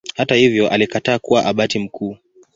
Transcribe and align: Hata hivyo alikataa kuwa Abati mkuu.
Hata 0.15 0.35
hivyo 0.35 0.69
alikataa 0.69 1.19
kuwa 1.19 1.45
Abati 1.45 1.79
mkuu. 1.79 2.17